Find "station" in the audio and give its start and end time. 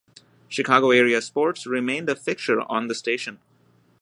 2.95-3.37